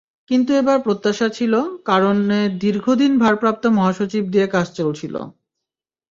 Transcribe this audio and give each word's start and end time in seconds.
কিন্তু 0.31 0.51
এবার 0.53 0.77
প্রত্যাশা 0.85 1.27
ছিল, 1.37 1.53
কারণে 1.85 2.39
দীর্ঘদিন 2.63 3.11
ভারপ্রাপ্ত 3.23 3.63
মহাসচিব 3.77 4.23
দিয়ে 4.33 4.47
কাজ 4.47 4.67
চলছিল। 4.77 5.15